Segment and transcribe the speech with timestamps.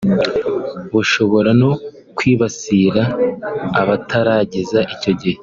[0.93, 1.71] bushobora no
[2.17, 3.03] kwibasira
[3.81, 5.37] abatarageza icyo gihe